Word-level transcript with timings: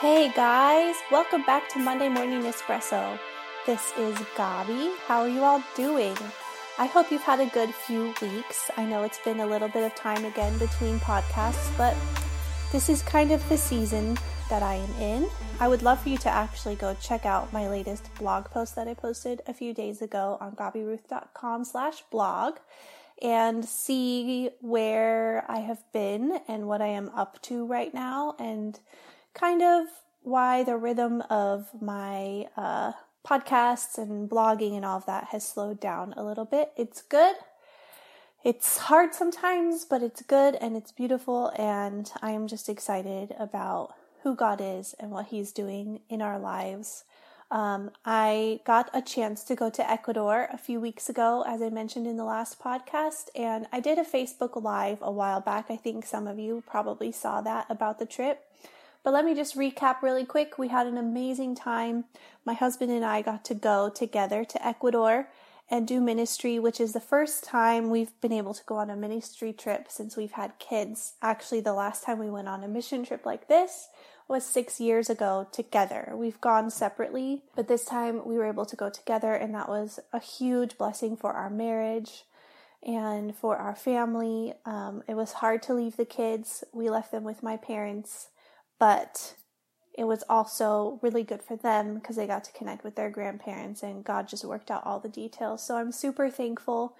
Hey 0.00 0.30
guys, 0.30 0.94
welcome 1.10 1.42
back 1.44 1.70
to 1.70 1.78
Monday 1.78 2.10
Morning 2.10 2.42
Espresso. 2.42 3.18
This 3.64 3.94
is 3.96 4.14
Gabi. 4.36 4.94
How 5.06 5.22
are 5.22 5.28
you 5.28 5.42
all 5.42 5.62
doing? 5.74 6.14
I 6.78 6.84
hope 6.84 7.10
you've 7.10 7.22
had 7.22 7.40
a 7.40 7.46
good 7.46 7.74
few 7.74 8.12
weeks. 8.20 8.70
I 8.76 8.84
know 8.84 9.04
it's 9.04 9.18
been 9.24 9.40
a 9.40 9.46
little 9.46 9.70
bit 9.70 9.84
of 9.84 9.94
time 9.94 10.26
again 10.26 10.58
between 10.58 11.00
podcasts, 11.00 11.74
but 11.78 11.96
this 12.72 12.90
is 12.90 13.00
kind 13.04 13.32
of 13.32 13.48
the 13.48 13.56
season 13.56 14.18
that 14.50 14.62
I 14.62 14.74
am 14.74 14.94
in. 15.00 15.30
I 15.60 15.66
would 15.66 15.80
love 15.80 16.02
for 16.02 16.10
you 16.10 16.18
to 16.18 16.28
actually 16.28 16.74
go 16.74 16.94
check 17.00 17.24
out 17.24 17.50
my 17.54 17.66
latest 17.66 18.14
blog 18.16 18.50
post 18.50 18.76
that 18.76 18.88
I 18.88 18.92
posted 18.92 19.40
a 19.46 19.54
few 19.54 19.72
days 19.72 20.02
ago 20.02 20.36
on 20.42 20.56
gabiruth.com 20.56 21.64
slash 21.64 22.02
blog 22.10 22.58
and 23.22 23.64
see 23.64 24.50
where 24.60 25.46
I 25.48 25.60
have 25.60 25.90
been 25.94 26.40
and 26.48 26.68
what 26.68 26.82
I 26.82 26.88
am 26.88 27.08
up 27.14 27.40
to 27.44 27.64
right 27.64 27.94
now 27.94 28.36
and 28.38 28.78
kind 29.36 29.62
of 29.62 29.86
why 30.22 30.64
the 30.64 30.76
rhythm 30.76 31.22
of 31.30 31.68
my 31.80 32.46
uh, 32.56 32.92
podcasts 33.24 33.98
and 33.98 34.28
blogging 34.28 34.74
and 34.74 34.84
all 34.84 34.98
of 34.98 35.06
that 35.06 35.28
has 35.30 35.46
slowed 35.46 35.78
down 35.78 36.14
a 36.16 36.24
little 36.24 36.44
bit. 36.44 36.72
It's 36.76 37.02
good. 37.02 37.36
It's 38.44 38.78
hard 38.78 39.14
sometimes, 39.14 39.84
but 39.84 40.02
it's 40.02 40.22
good 40.22 40.54
and 40.56 40.76
it's 40.76 40.92
beautiful. 40.92 41.52
And 41.56 42.10
I 42.22 42.30
am 42.30 42.46
just 42.46 42.68
excited 42.68 43.34
about 43.38 43.94
who 44.22 44.34
God 44.34 44.60
is 44.62 44.94
and 44.98 45.10
what 45.10 45.26
He's 45.26 45.52
doing 45.52 46.00
in 46.08 46.22
our 46.22 46.38
lives. 46.38 47.04
Um, 47.50 47.90
I 48.04 48.60
got 48.64 48.90
a 48.92 49.00
chance 49.00 49.44
to 49.44 49.54
go 49.54 49.70
to 49.70 49.90
Ecuador 49.90 50.48
a 50.52 50.58
few 50.58 50.80
weeks 50.80 51.08
ago, 51.08 51.44
as 51.46 51.62
I 51.62 51.68
mentioned 51.70 52.06
in 52.08 52.16
the 52.16 52.24
last 52.24 52.60
podcast, 52.60 53.28
and 53.36 53.68
I 53.72 53.78
did 53.78 53.98
a 53.98 54.04
Facebook 54.04 54.60
Live 54.60 54.98
a 55.00 55.12
while 55.12 55.40
back. 55.40 55.66
I 55.68 55.76
think 55.76 56.04
some 56.06 56.26
of 56.26 56.40
you 56.40 56.64
probably 56.66 57.12
saw 57.12 57.40
that 57.42 57.66
about 57.68 58.00
the 58.00 58.06
trip. 58.06 58.42
But 59.06 59.12
let 59.12 59.24
me 59.24 59.36
just 59.36 59.56
recap 59.56 60.02
really 60.02 60.24
quick. 60.24 60.58
We 60.58 60.66
had 60.66 60.88
an 60.88 60.98
amazing 60.98 61.54
time. 61.54 62.06
My 62.44 62.54
husband 62.54 62.90
and 62.90 63.04
I 63.04 63.22
got 63.22 63.44
to 63.44 63.54
go 63.54 63.88
together 63.88 64.44
to 64.44 64.66
Ecuador 64.66 65.28
and 65.70 65.86
do 65.86 66.00
ministry, 66.00 66.58
which 66.58 66.80
is 66.80 66.92
the 66.92 66.98
first 66.98 67.44
time 67.44 67.88
we've 67.88 68.20
been 68.20 68.32
able 68.32 68.52
to 68.52 68.64
go 68.64 68.78
on 68.78 68.90
a 68.90 68.96
ministry 68.96 69.52
trip 69.52 69.86
since 69.88 70.16
we've 70.16 70.32
had 70.32 70.58
kids. 70.58 71.12
Actually, 71.22 71.60
the 71.60 71.72
last 71.72 72.02
time 72.02 72.18
we 72.18 72.28
went 72.28 72.48
on 72.48 72.64
a 72.64 72.68
mission 72.68 73.04
trip 73.04 73.24
like 73.24 73.46
this 73.46 73.90
was 74.26 74.44
six 74.44 74.80
years 74.80 75.08
ago 75.08 75.46
together. 75.52 76.12
We've 76.12 76.40
gone 76.40 76.68
separately, 76.68 77.44
but 77.54 77.68
this 77.68 77.84
time 77.84 78.26
we 78.26 78.34
were 78.34 78.46
able 78.46 78.66
to 78.66 78.74
go 78.74 78.90
together, 78.90 79.34
and 79.34 79.54
that 79.54 79.68
was 79.68 80.00
a 80.12 80.18
huge 80.18 80.76
blessing 80.76 81.16
for 81.16 81.32
our 81.32 81.48
marriage 81.48 82.24
and 82.84 83.36
for 83.36 83.56
our 83.56 83.76
family. 83.76 84.54
Um, 84.64 85.04
it 85.06 85.14
was 85.14 85.34
hard 85.34 85.62
to 85.62 85.74
leave 85.74 85.96
the 85.96 86.04
kids. 86.04 86.64
We 86.72 86.90
left 86.90 87.12
them 87.12 87.22
with 87.22 87.44
my 87.44 87.56
parents 87.56 88.30
but 88.78 89.34
it 89.96 90.04
was 90.04 90.22
also 90.28 90.98
really 91.02 91.22
good 91.22 91.42
for 91.42 91.56
them 91.56 91.94
because 91.94 92.16
they 92.16 92.26
got 92.26 92.44
to 92.44 92.52
connect 92.52 92.84
with 92.84 92.96
their 92.96 93.10
grandparents 93.10 93.82
and 93.82 94.04
God 94.04 94.28
just 94.28 94.44
worked 94.44 94.70
out 94.70 94.84
all 94.84 95.00
the 95.00 95.08
details. 95.08 95.66
So 95.66 95.76
I'm 95.76 95.92
super 95.92 96.28
thankful. 96.28 96.94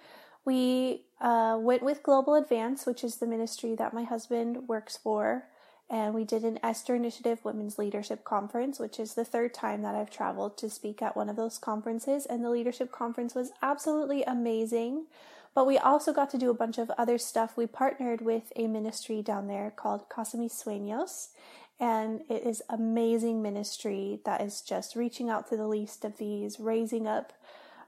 We 0.45 1.03
uh, 1.21 1.57
went 1.59 1.83
with 1.83 2.03
Global 2.03 2.33
Advance, 2.33 2.85
which 2.85 3.03
is 3.03 3.17
the 3.17 3.27
ministry 3.27 3.75
that 3.75 3.93
my 3.93 4.03
husband 4.03 4.67
works 4.67 4.97
for, 4.97 5.43
and 5.89 6.13
we 6.13 6.23
did 6.25 6.43
an 6.43 6.59
Esther 6.63 6.95
Initiative 6.95 7.39
Women's 7.43 7.77
Leadership 7.77 8.23
Conference, 8.23 8.79
which 8.79 8.99
is 8.99 9.13
the 9.13 9.25
third 9.25 9.53
time 9.53 9.83
that 9.83 9.95
I've 9.95 10.09
traveled 10.09 10.57
to 10.57 10.69
speak 10.69 11.01
at 11.01 11.15
one 11.15 11.29
of 11.29 11.35
those 11.35 11.57
conferences. 11.57 12.25
And 12.25 12.43
the 12.43 12.49
leadership 12.49 12.91
conference 12.91 13.35
was 13.35 13.51
absolutely 13.61 14.23
amazing. 14.23 15.05
But 15.55 15.65
we 15.65 15.77
also 15.77 16.13
got 16.13 16.29
to 16.31 16.37
do 16.37 16.49
a 16.49 16.53
bunch 16.53 16.77
of 16.77 16.91
other 16.97 17.17
stuff. 17.17 17.57
We 17.57 17.67
partnered 17.67 18.21
with 18.21 18.51
a 18.55 18.67
ministry 18.67 19.21
down 19.21 19.47
there 19.47 19.71
called 19.75 20.09
Casa 20.09 20.37
Mis 20.37 20.61
Sueños, 20.61 21.29
and 21.79 22.21
it 22.29 22.43
is 22.43 22.61
amazing 22.69 23.41
ministry 23.41 24.19
that 24.25 24.41
is 24.41 24.61
just 24.61 24.95
reaching 24.95 25.29
out 25.29 25.47
to 25.49 25.57
the 25.57 25.67
least 25.67 26.03
of 26.03 26.17
these, 26.17 26.59
raising 26.59 27.07
up 27.07 27.33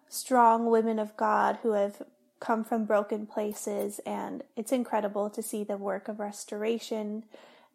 strong 0.07 0.69
women 0.69 0.99
of 0.99 1.17
God 1.17 1.59
who 1.63 1.73
have 1.73 2.03
come 2.39 2.63
from 2.63 2.85
broken 2.85 3.25
places. 3.25 3.99
And 4.05 4.43
it's 4.55 4.71
incredible 4.71 5.29
to 5.31 5.41
see 5.41 5.63
the 5.63 5.77
work 5.77 6.07
of 6.07 6.19
restoration 6.19 7.23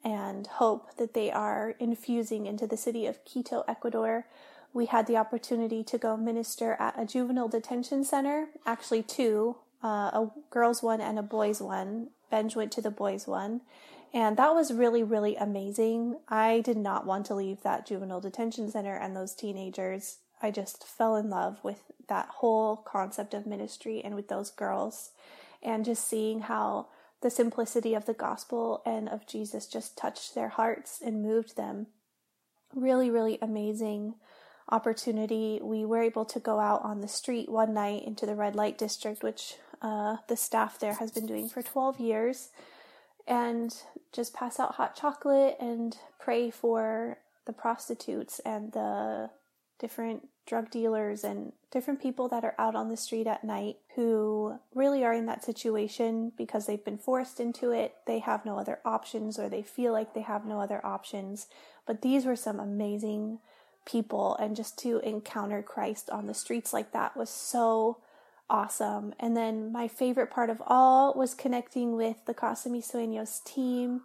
and 0.04 0.46
hope 0.46 0.96
that 0.96 1.14
they 1.14 1.30
are 1.30 1.74
infusing 1.78 2.46
into 2.46 2.66
the 2.66 2.76
city 2.76 3.06
of 3.06 3.24
Quito, 3.24 3.64
Ecuador. 3.66 4.26
We 4.72 4.86
had 4.86 5.06
the 5.06 5.16
opportunity 5.16 5.82
to 5.84 5.98
go 5.98 6.16
minister 6.16 6.76
at 6.78 6.98
a 6.98 7.06
juvenile 7.06 7.48
detention 7.48 8.04
center, 8.04 8.48
actually, 8.66 9.02
two 9.02 9.56
uh, 9.82 10.10
a 10.12 10.30
girls' 10.50 10.82
one 10.82 11.00
and 11.00 11.18
a 11.18 11.22
boys' 11.22 11.60
one. 11.60 12.08
Benj 12.30 12.56
went 12.56 12.72
to 12.72 12.80
the 12.80 12.90
boys' 12.90 13.26
one 13.26 13.60
and 14.14 14.36
that 14.36 14.54
was 14.54 14.72
really, 14.72 15.02
really 15.02 15.34
amazing. 15.34 16.20
I 16.28 16.60
did 16.60 16.76
not 16.76 17.04
want 17.04 17.26
to 17.26 17.34
leave 17.34 17.62
that 17.62 17.84
juvenile 17.84 18.20
detention 18.20 18.70
center 18.70 18.94
and 18.94 19.16
those 19.16 19.34
teenagers. 19.34 20.18
I 20.40 20.52
just 20.52 20.86
fell 20.86 21.16
in 21.16 21.30
love 21.30 21.58
with 21.64 21.82
that 22.08 22.28
whole 22.36 22.76
concept 22.76 23.34
of 23.34 23.44
ministry 23.44 24.00
and 24.04 24.14
with 24.14 24.28
those 24.28 24.50
girls 24.50 25.10
and 25.64 25.84
just 25.84 26.06
seeing 26.06 26.42
how 26.42 26.86
the 27.22 27.30
simplicity 27.30 27.94
of 27.94 28.06
the 28.06 28.14
gospel 28.14 28.82
and 28.86 29.08
of 29.08 29.26
Jesus 29.26 29.66
just 29.66 29.98
touched 29.98 30.36
their 30.36 30.50
hearts 30.50 31.00
and 31.04 31.22
moved 31.22 31.56
them. 31.56 31.88
Really, 32.72 33.10
really 33.10 33.38
amazing 33.42 34.14
opportunity. 34.70 35.58
We 35.60 35.84
were 35.84 36.02
able 36.02 36.24
to 36.26 36.38
go 36.38 36.60
out 36.60 36.84
on 36.84 37.00
the 37.00 37.08
street 37.08 37.48
one 37.48 37.74
night 37.74 38.04
into 38.04 38.26
the 38.26 38.36
red 38.36 38.54
light 38.54 38.78
district, 38.78 39.24
which 39.24 39.56
uh, 39.82 40.18
the 40.28 40.36
staff 40.36 40.78
there 40.78 40.94
has 40.94 41.10
been 41.10 41.26
doing 41.26 41.48
for 41.48 41.62
12 41.62 41.98
years 41.98 42.50
and 43.26 43.74
just 44.12 44.34
pass 44.34 44.60
out 44.60 44.74
hot 44.74 44.94
chocolate 44.94 45.56
and 45.60 45.96
pray 46.18 46.50
for 46.50 47.18
the 47.46 47.52
prostitutes 47.52 48.40
and 48.40 48.72
the 48.72 49.30
different 49.78 50.28
drug 50.46 50.70
dealers 50.70 51.24
and 51.24 51.52
different 51.70 52.00
people 52.00 52.28
that 52.28 52.44
are 52.44 52.54
out 52.58 52.74
on 52.74 52.88
the 52.88 52.96
street 52.96 53.26
at 53.26 53.44
night 53.44 53.76
who 53.96 54.58
really 54.74 55.04
are 55.04 55.12
in 55.12 55.26
that 55.26 55.44
situation 55.44 56.32
because 56.36 56.66
they've 56.66 56.84
been 56.84 56.98
forced 56.98 57.40
into 57.40 57.70
it. 57.70 57.94
They 58.06 58.18
have 58.18 58.44
no 58.44 58.58
other 58.58 58.78
options 58.84 59.38
or 59.38 59.48
they 59.48 59.62
feel 59.62 59.92
like 59.92 60.14
they 60.14 60.22
have 60.22 60.44
no 60.44 60.60
other 60.60 60.84
options. 60.84 61.46
But 61.86 62.02
these 62.02 62.26
were 62.26 62.36
some 62.36 62.60
amazing 62.60 63.38
people 63.86 64.36
and 64.36 64.56
just 64.56 64.78
to 64.78 64.98
encounter 65.00 65.62
Christ 65.62 66.10
on 66.10 66.26
the 66.26 66.34
streets 66.34 66.72
like 66.72 66.92
that 66.92 67.16
was 67.16 67.30
so 67.30 67.98
awesome. 68.48 69.14
And 69.18 69.36
then 69.36 69.72
my 69.72 69.88
favorite 69.88 70.30
part 70.30 70.50
of 70.50 70.62
all 70.66 71.14
was 71.14 71.34
connecting 71.34 71.96
with 71.96 72.24
the 72.26 72.34
Casa 72.34 72.68
Mis 72.68 72.90
Sueños 72.90 73.42
team. 73.44 74.02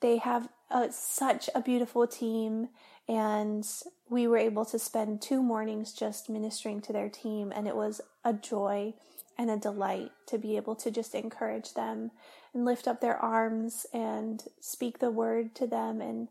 They 0.00 0.18
have 0.18 0.48
a, 0.70 0.90
such 0.92 1.48
a 1.54 1.62
beautiful 1.62 2.06
team, 2.06 2.68
and 3.08 3.66
we 4.08 4.26
were 4.26 4.38
able 4.38 4.64
to 4.66 4.78
spend 4.78 5.22
two 5.22 5.42
mornings 5.42 5.92
just 5.92 6.28
ministering 6.28 6.80
to 6.82 6.92
their 6.92 7.08
team, 7.08 7.52
and 7.54 7.66
it 7.66 7.76
was 7.76 8.00
a 8.24 8.32
joy 8.32 8.94
and 9.38 9.50
a 9.50 9.56
delight 9.56 10.12
to 10.26 10.38
be 10.38 10.56
able 10.56 10.76
to 10.76 10.90
just 10.90 11.14
encourage 11.14 11.74
them 11.74 12.10
and 12.52 12.64
lift 12.64 12.86
up 12.86 13.00
their 13.00 13.16
arms 13.16 13.86
and 13.92 14.44
speak 14.60 14.98
the 14.98 15.10
word 15.10 15.54
to 15.56 15.66
them 15.66 16.00
and 16.00 16.28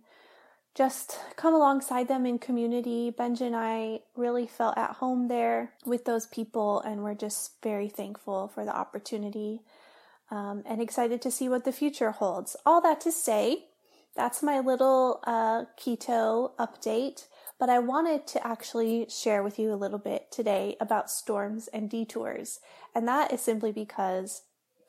just 0.75 1.19
come 1.35 1.53
alongside 1.53 2.07
them 2.07 2.25
in 2.25 2.39
community. 2.39 3.11
Benj 3.11 3.41
and 3.41 3.55
I 3.55 3.99
really 4.15 4.47
felt 4.47 4.77
at 4.77 4.95
home 4.95 5.27
there 5.27 5.73
with 5.85 6.05
those 6.05 6.25
people, 6.27 6.81
and 6.81 7.03
we're 7.03 7.13
just 7.15 7.61
very 7.61 7.89
thankful 7.89 8.47
for 8.47 8.65
the 8.65 8.75
opportunity 8.75 9.61
um, 10.31 10.63
and 10.65 10.81
excited 10.81 11.21
to 11.21 11.31
see 11.31 11.47
what 11.47 11.63
the 11.63 11.71
future 11.71 12.11
holds. 12.11 12.55
All 12.65 12.81
that 12.81 13.01
to 13.01 13.11
say, 13.11 13.65
that's 14.15 14.41
my 14.43 14.59
little 14.59 15.19
uh, 15.25 15.65
Quito 15.77 16.53
update. 16.59 17.27
But 17.59 17.69
I 17.69 17.79
wanted 17.79 18.27
to 18.27 18.45
actually 18.45 19.07
share 19.09 19.43
with 19.43 19.57
you 19.57 19.71
a 19.71 19.75
little 19.75 19.99
bit 19.99 20.31
today 20.31 20.75
about 20.81 21.09
storms 21.09 21.69
and 21.69 21.89
detours. 21.89 22.59
And 22.93 23.07
that 23.07 23.31
is 23.31 23.41
simply 23.41 23.71
because 23.71 24.41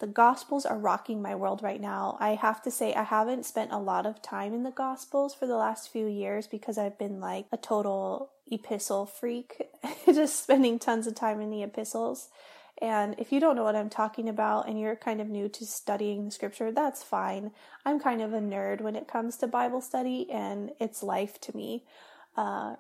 the 0.05 0.13
Gospels 0.13 0.67
are 0.67 0.77
rocking 0.77 1.23
my 1.23 1.35
world 1.35 1.63
right 1.63 1.81
now. 1.81 2.19
I 2.21 2.35
have 2.35 2.61
to 2.65 2.71
say, 2.71 2.93
I 2.93 3.05
haven't 3.05 3.47
spent 3.47 3.73
a 3.73 3.79
lot 3.79 4.05
of 4.05 4.21
time 4.21 4.53
in 4.53 4.63
the 4.63 4.71
Gospels 4.71 5.35
for 5.35 5.47
the 5.47 5.57
last 5.57 5.91
few 5.91 6.07
years 6.07 6.47
because 6.47 6.77
I've 6.77 6.99
been 6.99 7.21
like 7.21 7.47
a 7.51 7.57
total 7.57 8.31
epistle 8.53 9.07
freak, 9.07 9.63
just 10.05 10.43
spending 10.43 10.79
tons 10.79 11.07
of 11.07 11.15
time 11.15 11.41
in 11.41 11.49
the 11.49 11.63
epistles. 11.63 12.29
And 12.83 13.15
if 13.19 13.33
you 13.33 13.41
don't 13.41 13.57
know 13.57 13.65
what 13.65 13.77
I'm 13.77 13.89
talking 13.89 14.29
about 14.29 14.69
and 14.69 14.79
you're 14.79 14.95
kind 14.95 15.23
of 15.23 15.29
new 15.31 15.49
to 15.49 15.65
studying 15.65 16.27
the 16.27 16.31
scripture, 16.31 16.71
that's 16.71 17.03
fine. 17.03 17.53
I'm 17.87 17.99
kind 17.99 18.21
of 18.21 18.35
a 18.35 18.41
nerd 18.41 18.83
when 18.83 18.97
it 18.97 19.09
comes 19.09 19.39
to 19.39 19.47
Bible 19.47 19.81
study 19.81 20.31
and 20.31 20.73
it's 20.79 21.03
life 21.03 21.41
to 21.41 21.57
me. 21.57 21.85
Uh, 22.37 22.77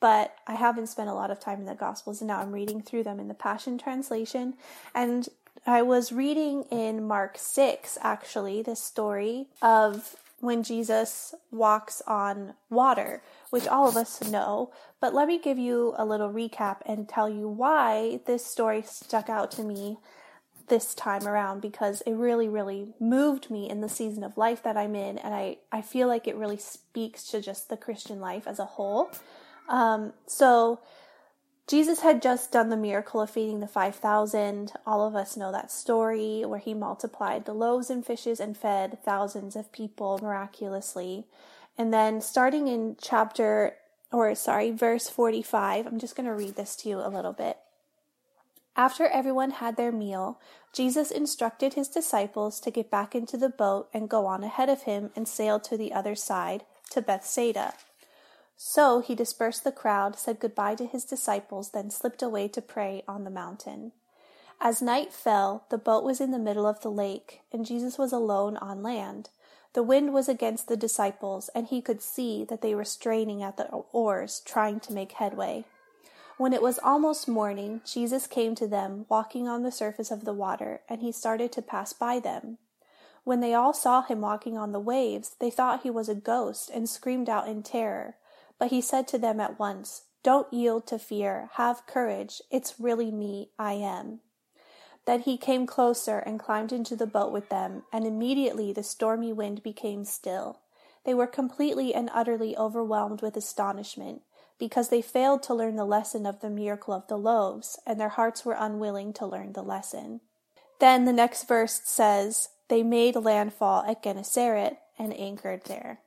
but 0.00 0.34
I 0.46 0.54
haven't 0.54 0.86
spent 0.86 1.10
a 1.10 1.14
lot 1.14 1.30
of 1.30 1.40
time 1.40 1.60
in 1.60 1.66
the 1.66 1.74
Gospels 1.74 2.22
and 2.22 2.28
now 2.28 2.40
I'm 2.40 2.52
reading 2.52 2.80
through 2.80 3.02
them 3.02 3.20
in 3.20 3.28
the 3.28 3.34
Passion 3.34 3.76
Translation. 3.76 4.54
And 4.94 5.28
I 5.66 5.80
was 5.80 6.12
reading 6.12 6.64
in 6.64 7.06
Mark 7.06 7.38
6, 7.38 7.96
actually, 8.02 8.60
the 8.62 8.76
story 8.76 9.46
of 9.62 10.14
when 10.40 10.62
Jesus 10.62 11.34
walks 11.50 12.02
on 12.06 12.52
water, 12.68 13.22
which 13.48 13.66
all 13.66 13.88
of 13.88 13.96
us 13.96 14.22
know. 14.22 14.70
But 15.00 15.14
let 15.14 15.26
me 15.26 15.38
give 15.38 15.58
you 15.58 15.94
a 15.96 16.04
little 16.04 16.30
recap 16.30 16.78
and 16.84 17.08
tell 17.08 17.30
you 17.30 17.48
why 17.48 18.20
this 18.26 18.44
story 18.44 18.82
stuck 18.82 19.30
out 19.30 19.50
to 19.52 19.62
me 19.62 19.96
this 20.68 20.94
time 20.94 21.26
around 21.26 21.60
because 21.60 22.02
it 22.02 22.12
really, 22.12 22.48
really 22.48 22.92
moved 23.00 23.50
me 23.50 23.68
in 23.68 23.80
the 23.80 23.88
season 23.88 24.22
of 24.22 24.36
life 24.36 24.62
that 24.62 24.76
I'm 24.76 24.94
in. 24.94 25.16
And 25.16 25.34
I, 25.34 25.56
I 25.72 25.80
feel 25.80 26.08
like 26.08 26.28
it 26.28 26.36
really 26.36 26.58
speaks 26.58 27.24
to 27.28 27.40
just 27.40 27.70
the 27.70 27.76
Christian 27.78 28.20
life 28.20 28.46
as 28.46 28.58
a 28.58 28.64
whole. 28.66 29.10
Um, 29.68 30.12
so, 30.26 30.80
Jesus 31.66 32.00
had 32.00 32.20
just 32.20 32.52
done 32.52 32.68
the 32.68 32.76
miracle 32.76 33.22
of 33.22 33.30
feeding 33.30 33.60
the 33.60 33.66
5,000. 33.66 34.72
All 34.86 35.06
of 35.06 35.14
us 35.14 35.36
know 35.36 35.50
that 35.50 35.72
story 35.72 36.44
where 36.44 36.58
he 36.58 36.74
multiplied 36.74 37.46
the 37.46 37.54
loaves 37.54 37.88
and 37.88 38.04
fishes 38.04 38.38
and 38.38 38.56
fed 38.56 39.02
thousands 39.02 39.56
of 39.56 39.72
people 39.72 40.18
miraculously. 40.22 41.24
And 41.78 41.92
then 41.92 42.20
starting 42.20 42.68
in 42.68 42.96
chapter, 43.00 43.76
or 44.12 44.34
sorry, 44.34 44.72
verse 44.72 45.08
45, 45.08 45.86
I'm 45.86 45.98
just 45.98 46.14
going 46.14 46.28
to 46.28 46.34
read 46.34 46.56
this 46.56 46.76
to 46.76 46.88
you 46.90 46.98
a 46.98 47.08
little 47.08 47.32
bit. 47.32 47.56
After 48.76 49.06
everyone 49.06 49.52
had 49.52 49.76
their 49.76 49.92
meal, 49.92 50.38
Jesus 50.72 51.10
instructed 51.10 51.74
his 51.74 51.88
disciples 51.88 52.60
to 52.60 52.70
get 52.70 52.90
back 52.90 53.14
into 53.14 53.36
the 53.36 53.48
boat 53.48 53.88
and 53.94 54.08
go 54.08 54.26
on 54.26 54.44
ahead 54.44 54.68
of 54.68 54.82
him 54.82 55.10
and 55.16 55.26
sail 55.26 55.58
to 55.60 55.76
the 55.78 55.92
other 55.92 56.14
side, 56.14 56.64
to 56.90 57.00
Bethsaida. 57.00 57.72
So 58.56 59.00
he 59.00 59.14
dispersed 59.14 59.64
the 59.64 59.72
crowd, 59.72 60.16
said 60.16 60.40
goodbye 60.40 60.76
to 60.76 60.86
his 60.86 61.04
disciples, 61.04 61.70
then 61.70 61.90
slipped 61.90 62.22
away 62.22 62.48
to 62.48 62.62
pray 62.62 63.02
on 63.08 63.24
the 63.24 63.30
mountain. 63.30 63.92
As 64.60 64.80
night 64.80 65.12
fell, 65.12 65.64
the 65.70 65.78
boat 65.78 66.04
was 66.04 66.20
in 66.20 66.30
the 66.30 66.38
middle 66.38 66.66
of 66.66 66.80
the 66.80 66.90
lake, 66.90 67.40
and 67.52 67.66
Jesus 67.66 67.98
was 67.98 68.12
alone 68.12 68.56
on 68.56 68.82
land. 68.82 69.30
The 69.72 69.82
wind 69.82 70.14
was 70.14 70.28
against 70.28 70.68
the 70.68 70.76
disciples, 70.76 71.50
and 71.54 71.66
he 71.66 71.82
could 71.82 72.00
see 72.00 72.44
that 72.44 72.62
they 72.62 72.74
were 72.74 72.84
straining 72.84 73.42
at 73.42 73.56
the 73.56 73.66
oars, 73.66 74.40
trying 74.44 74.78
to 74.80 74.92
make 74.92 75.12
headway. 75.12 75.64
When 76.36 76.52
it 76.52 76.62
was 76.62 76.78
almost 76.78 77.28
morning, 77.28 77.80
Jesus 77.84 78.26
came 78.26 78.54
to 78.54 78.66
them, 78.66 79.06
walking 79.08 79.48
on 79.48 79.62
the 79.62 79.72
surface 79.72 80.10
of 80.10 80.24
the 80.24 80.32
water, 80.32 80.80
and 80.88 81.00
he 81.00 81.12
started 81.12 81.50
to 81.52 81.62
pass 81.62 81.92
by 81.92 82.20
them. 82.20 82.58
When 83.24 83.40
they 83.40 83.54
all 83.54 83.72
saw 83.72 84.02
him 84.02 84.20
walking 84.20 84.56
on 84.56 84.72
the 84.72 84.80
waves, 84.80 85.36
they 85.40 85.50
thought 85.50 85.82
he 85.82 85.90
was 85.90 86.08
a 86.08 86.14
ghost 86.14 86.70
and 86.72 86.88
screamed 86.88 87.28
out 87.28 87.48
in 87.48 87.62
terror. 87.62 88.16
But 88.64 88.70
he 88.70 88.80
said 88.80 89.06
to 89.08 89.18
them 89.18 89.40
at 89.40 89.58
once, 89.58 90.04
Don't 90.22 90.50
yield 90.50 90.86
to 90.86 90.98
fear. 90.98 91.50
Have 91.56 91.86
courage. 91.86 92.40
It's 92.50 92.80
really 92.80 93.10
me. 93.10 93.50
I 93.58 93.74
am. 93.74 94.20
Then 95.04 95.20
he 95.20 95.36
came 95.36 95.66
closer 95.66 96.20
and 96.20 96.40
climbed 96.40 96.72
into 96.72 96.96
the 96.96 97.06
boat 97.06 97.30
with 97.30 97.50
them, 97.50 97.82
and 97.92 98.06
immediately 98.06 98.72
the 98.72 98.82
stormy 98.82 99.34
wind 99.34 99.62
became 99.62 100.06
still. 100.06 100.60
They 101.04 101.12
were 101.12 101.26
completely 101.26 101.94
and 101.94 102.08
utterly 102.14 102.56
overwhelmed 102.56 103.20
with 103.20 103.36
astonishment, 103.36 104.22
because 104.58 104.88
they 104.88 105.02
failed 105.02 105.42
to 105.42 105.54
learn 105.54 105.76
the 105.76 105.84
lesson 105.84 106.24
of 106.24 106.40
the 106.40 106.48
miracle 106.48 106.94
of 106.94 107.06
the 107.06 107.18
loaves, 107.18 107.78
and 107.86 108.00
their 108.00 108.08
hearts 108.08 108.46
were 108.46 108.56
unwilling 108.58 109.12
to 109.12 109.26
learn 109.26 109.52
the 109.52 109.62
lesson. 109.62 110.22
Then 110.80 111.04
the 111.04 111.12
next 111.12 111.46
verse 111.46 111.82
says, 111.84 112.48
They 112.68 112.82
made 112.82 113.14
landfall 113.14 113.84
at 113.86 114.02
Gennesaret 114.02 114.78
and 114.98 115.12
anchored 115.12 115.64
there. 115.64 116.00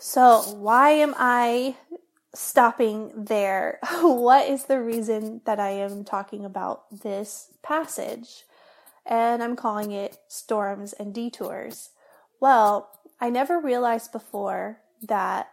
So, 0.00 0.42
why 0.56 0.90
am 0.90 1.12
I 1.18 1.76
stopping 2.32 3.10
there? 3.16 3.80
what 4.00 4.48
is 4.48 4.64
the 4.64 4.80
reason 4.80 5.40
that 5.44 5.58
I 5.58 5.70
am 5.70 6.04
talking 6.04 6.44
about 6.44 6.84
this 7.02 7.50
passage? 7.62 8.44
And 9.04 9.42
I'm 9.42 9.56
calling 9.56 9.90
it 9.90 10.18
Storms 10.28 10.92
and 10.92 11.12
Detours. 11.12 11.90
Well, 12.40 12.90
I 13.20 13.28
never 13.28 13.58
realized 13.58 14.12
before 14.12 14.78
that, 15.02 15.48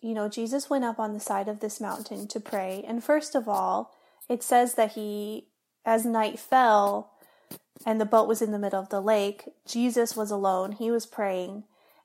you 0.00 0.12
know, 0.12 0.28
Jesus 0.28 0.68
went 0.68 0.84
up 0.84 0.98
on 0.98 1.12
the 1.12 1.20
side 1.20 1.46
of 1.46 1.60
this 1.60 1.80
mountain 1.80 2.26
to 2.28 2.40
pray. 2.40 2.84
And 2.86 3.04
first 3.04 3.36
of 3.36 3.48
all, 3.48 3.94
it 4.28 4.42
says 4.42 4.74
that 4.74 4.92
he, 4.92 5.46
as 5.84 6.04
night 6.04 6.40
fell 6.40 7.12
and 7.86 8.00
the 8.00 8.04
boat 8.04 8.26
was 8.26 8.42
in 8.42 8.50
the 8.50 8.58
middle 8.58 8.80
of 8.80 8.88
the 8.88 9.00
lake, 9.00 9.44
Jesus 9.66 10.16
was 10.16 10.32
alone. 10.32 10.72
He 10.72 10.90
was 10.90 11.06
praying 11.06 11.62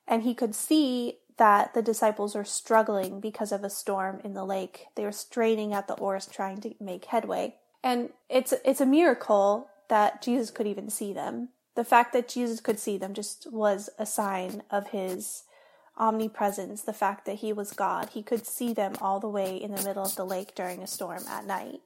and 0.08 0.24
he 0.24 0.34
could 0.34 0.54
see 0.54 1.19
that 1.38 1.74
the 1.74 1.81
disciples 1.81 2.35
are 2.35 2.45
struggling 2.45 3.19
because 3.19 3.51
of 3.51 3.63
a 3.63 3.69
storm 3.69 4.19
in 4.24 4.33
the 4.33 4.45
lake. 4.45 4.85
They 4.95 5.03
were 5.03 5.12
straining 5.12 5.74
at 5.74 5.88
the 5.88 5.95
oars 5.95 6.25
trying 6.25 6.62
to 6.62 6.74
make 6.80 7.06
headway. 7.06 7.56
And 7.83 8.09
it's 8.30 8.53
it's 8.63 8.81
a 8.81 8.85
miracle 8.85 9.69
that 9.89 10.21
Jesus 10.21 10.51
could 10.51 10.68
even 10.68 10.89
see 10.89 11.13
them. 11.13 11.50
The 11.75 11.83
fact 11.83 12.13
that 12.13 12.30
Jesus 12.30 12.59
could 12.59 12.80
see 12.80 12.97
them 12.97 13.13
just 13.13 13.51
was 13.51 13.89
a 13.97 14.06
sign 14.06 14.63
of 14.69 14.89
his 14.89 15.44
omnipresence, 15.97 16.81
the 16.81 16.94
fact 16.94 17.25
that 17.25 17.35
he 17.35 17.51
was 17.53 17.74
God. 17.74 18.09
He 18.09 18.24
could 18.24 18.45
see 18.45 18.74
them 18.74 18.94
all 19.01 19.19
the 19.19 19.27
way 19.27 19.56
in 19.56 19.74
the 19.75 19.83
middle 19.83 20.03
of 20.03 20.15
the 20.15 20.25
lake 20.25 20.56
during 20.56 20.81
a 20.81 20.88
storm 20.88 21.24
at 21.27 21.45
night 21.45 21.81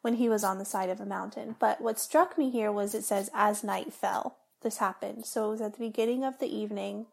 when 0.00 0.14
he 0.14 0.28
was 0.28 0.44
on 0.44 0.58
the 0.58 0.64
side 0.64 0.90
of 0.90 1.00
a 1.00 1.06
mountain. 1.06 1.56
But 1.58 1.80
what 1.80 1.98
struck 1.98 2.36
me 2.36 2.50
here 2.50 2.72
was 2.72 2.94
it 2.94 3.04
says, 3.04 3.30
as 3.34 3.62
night 3.62 3.92
fell, 3.92 4.36
this 4.62 4.78
happened. 4.78 5.26
So 5.26 5.46
it 5.46 5.50
was 5.50 5.60
at 5.60 5.74
the 5.74 5.86
beginning 5.86 6.24
of 6.24 6.38
the 6.38 6.52
evening 6.54 7.06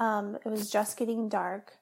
um, 0.00 0.36
it 0.44 0.48
was 0.48 0.70
just 0.70 0.96
getting 0.96 1.28
dark, 1.28 1.74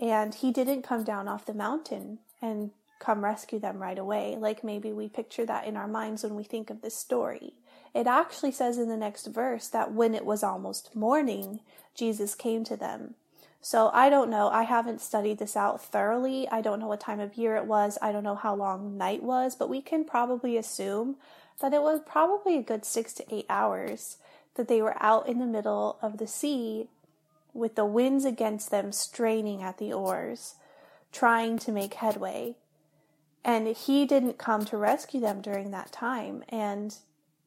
and 0.00 0.34
he 0.34 0.50
didn't 0.52 0.82
come 0.82 1.04
down 1.04 1.28
off 1.28 1.44
the 1.44 1.52
mountain 1.52 2.20
and 2.40 2.70
come 2.98 3.24
rescue 3.24 3.58
them 3.58 3.82
right 3.82 3.98
away, 3.98 4.36
like 4.38 4.64
maybe 4.64 4.92
we 4.92 5.08
picture 5.08 5.44
that 5.44 5.66
in 5.66 5.76
our 5.76 5.88
minds 5.88 6.22
when 6.22 6.34
we 6.34 6.44
think 6.44 6.70
of 6.70 6.80
this 6.80 6.96
story. 6.96 7.52
It 7.94 8.06
actually 8.06 8.52
says 8.52 8.78
in 8.78 8.88
the 8.88 8.96
next 8.96 9.26
verse 9.26 9.68
that 9.68 9.92
when 9.92 10.14
it 10.14 10.24
was 10.24 10.42
almost 10.42 10.94
morning, 10.94 11.60
Jesus 11.94 12.34
came 12.34 12.64
to 12.64 12.76
them. 12.76 13.14
So 13.60 13.90
I 13.92 14.10
don't 14.10 14.30
know. 14.30 14.48
I 14.48 14.62
haven't 14.62 15.00
studied 15.00 15.38
this 15.38 15.56
out 15.56 15.82
thoroughly. 15.82 16.48
I 16.48 16.60
don't 16.60 16.78
know 16.78 16.86
what 16.86 17.00
time 17.00 17.20
of 17.20 17.36
year 17.36 17.56
it 17.56 17.66
was. 17.66 17.98
I 18.00 18.12
don't 18.12 18.22
know 18.22 18.34
how 18.34 18.54
long 18.54 18.96
night 18.96 19.22
was, 19.22 19.56
but 19.56 19.68
we 19.68 19.82
can 19.82 20.04
probably 20.04 20.56
assume 20.56 21.16
that 21.60 21.74
it 21.74 21.82
was 21.82 22.00
probably 22.06 22.58
a 22.58 22.62
good 22.62 22.84
six 22.84 23.12
to 23.14 23.34
eight 23.34 23.46
hours 23.48 24.18
that 24.54 24.68
they 24.68 24.82
were 24.82 24.96
out 25.02 25.28
in 25.28 25.38
the 25.38 25.46
middle 25.46 25.98
of 26.00 26.18
the 26.18 26.26
sea 26.26 26.88
with 27.56 27.74
the 27.74 27.84
winds 27.84 28.24
against 28.24 28.70
them 28.70 28.92
straining 28.92 29.62
at 29.62 29.78
the 29.78 29.92
oars, 29.92 30.54
trying 31.12 31.58
to 31.60 31.72
make 31.72 31.94
headway. 31.94 32.56
And 33.44 33.68
he 33.68 34.06
didn't 34.06 34.38
come 34.38 34.64
to 34.66 34.76
rescue 34.76 35.20
them 35.20 35.40
during 35.40 35.70
that 35.70 35.92
time. 35.92 36.42
And 36.48 36.94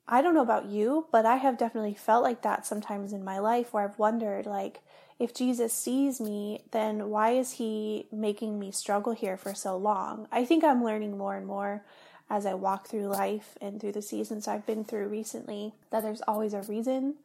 I 0.08 0.22
don't 0.22 0.34
know 0.34 0.42
about 0.42 0.66
you, 0.66 1.08
but 1.12 1.26
I 1.26 1.36
have 1.36 1.58
definitely 1.58 1.94
felt 1.94 2.24
like 2.24 2.42
that 2.42 2.66
sometimes 2.66 3.14
in 3.14 3.24
my 3.24 3.40
life 3.40 3.74
where 3.74 3.84
I've 3.84 4.00
wondered, 4.00 4.46
like, 4.46 4.82
if 5.20 5.34
Jesus 5.34 5.74
sees 5.74 6.22
me, 6.22 6.64
then 6.72 7.10
why 7.10 7.32
is 7.32 7.54
he 7.54 8.08
making 8.12 8.58
me 8.58 8.72
struggle 8.72 9.14
here 9.14 9.36
for 9.36 9.54
so 9.54 9.76
long? 9.76 10.28
I 10.32 10.46
think 10.46 10.64
I'm 10.64 10.84
learning 10.84 11.18
more 11.18 11.36
and 11.36 11.46
more 11.46 11.84
as 12.30 12.46
I 12.46 12.54
walk 12.54 12.88
through 12.88 13.08
life 13.08 13.58
and 13.60 13.82
through 13.82 13.92
the 13.92 14.02
seasons 14.02 14.48
I've 14.48 14.66
been 14.66 14.86
through 14.86 15.08
recently 15.10 15.74
that 15.90 16.04
there's 16.04 16.22
always 16.22 16.54
a 16.54 16.62
reason 16.62 17.16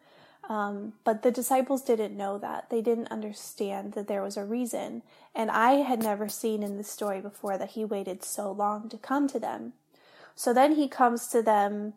um, 0.48 0.92
but 1.04 1.22
the 1.22 1.30
disciples 1.30 1.82
didn't 1.82 2.16
know 2.16 2.38
that. 2.38 2.68
They 2.70 2.82
didn't 2.82 3.10
understand 3.10 3.92
that 3.94 4.08
there 4.08 4.22
was 4.22 4.36
a 4.36 4.44
reason. 4.44 5.02
And 5.34 5.50
I 5.50 5.74
had 5.74 6.02
never 6.02 6.28
seen 6.28 6.62
in 6.62 6.76
the 6.76 6.84
story 6.84 7.20
before 7.20 7.56
that 7.56 7.70
he 7.70 7.84
waited 7.84 8.22
so 8.22 8.52
long 8.52 8.88
to 8.90 8.98
come 8.98 9.26
to 9.28 9.38
them. 9.38 9.72
So 10.34 10.52
then 10.52 10.74
he 10.74 10.88
comes 10.88 11.28
to 11.28 11.42
them. 11.42 11.94